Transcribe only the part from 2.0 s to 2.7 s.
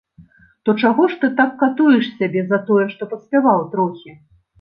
сябе за